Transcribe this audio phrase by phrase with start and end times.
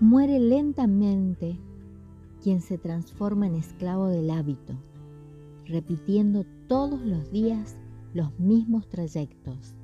[0.00, 1.58] Muere lentamente
[2.42, 4.72] quien se transforma en esclavo del hábito,
[5.66, 7.76] repitiendo todos los días
[8.14, 9.74] los mismos trayectos,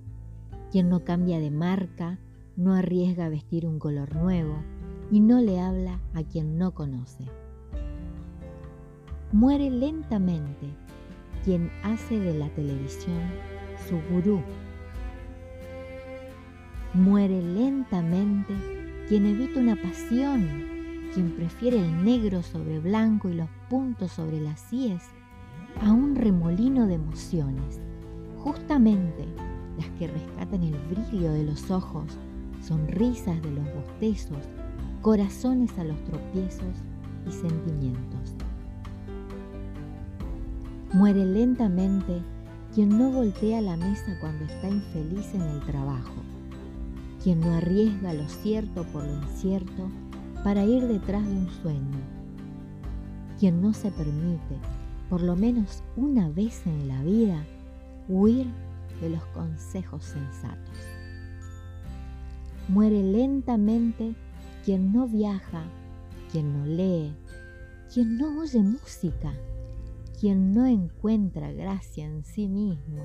[0.73, 2.19] quien no cambia de marca,
[2.57, 4.57] no arriesga a vestir un color nuevo
[5.11, 7.27] y no le habla a quien no conoce.
[9.33, 10.71] Muere lentamente
[11.45, 13.21] quien hace de la televisión
[13.87, 14.41] su gurú.
[16.95, 20.49] Muere lentamente quien evita una pasión,
[21.15, 25.03] quien prefiere el negro sobre blanco y los puntos sobre las síes
[25.81, 27.81] a un remolino de emociones,
[28.39, 29.25] justamente
[29.79, 32.19] las que rescatan el brillo de los ojos,
[32.61, 34.39] sonrisas de los bostezos,
[35.03, 36.83] corazones a los tropiezos
[37.29, 38.35] y sentimientos.
[40.93, 42.23] Muere lentamente
[42.75, 46.15] quien no voltea la mesa cuando está infeliz en el trabajo,
[47.23, 49.91] quien no arriesga lo cierto por lo incierto
[50.45, 51.99] para ir detrás de un sueño,
[53.39, 54.59] quien no se permite,
[55.11, 57.45] por lo menos una vez en la vida,
[58.09, 58.47] huir
[59.01, 60.77] de los consejos sensatos.
[62.69, 64.15] Muere lentamente
[64.65, 65.65] quien no viaja,
[66.31, 67.15] quien no lee,
[67.93, 69.33] quien no oye música,
[70.21, 73.03] quien no encuentra gracia en sí mismo.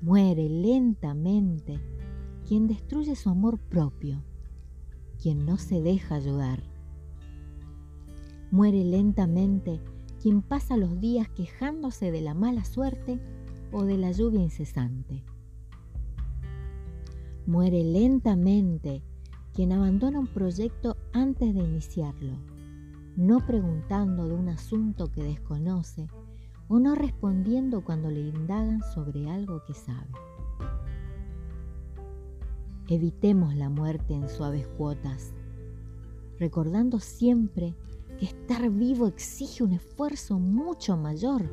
[0.00, 1.78] Muere lentamente
[2.50, 4.24] quien destruye su amor propio,
[5.22, 6.64] quien no se deja ayudar.
[8.50, 9.80] Muere lentamente
[10.20, 13.20] quien pasa los días quejándose de la mala suerte
[13.70, 15.22] o de la lluvia incesante.
[17.46, 19.04] Muere lentamente
[19.54, 22.36] quien abandona un proyecto antes de iniciarlo,
[23.14, 26.08] no preguntando de un asunto que desconoce
[26.66, 30.10] o no respondiendo cuando le indagan sobre algo que sabe.
[32.90, 35.32] Evitemos la muerte en suaves cuotas,
[36.40, 37.76] recordando siempre
[38.18, 41.48] que estar vivo exige un esfuerzo mucho mayor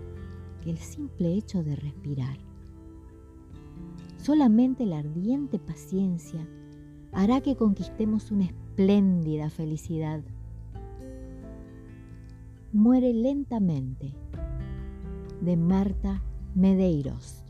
[0.64, 2.40] que el simple hecho de respirar.
[4.18, 6.44] Solamente la ardiente paciencia
[7.12, 10.24] hará que conquistemos una espléndida felicidad.
[12.74, 14.12] Muere lentamente
[15.42, 16.24] de Marta
[16.56, 17.47] Medeiros.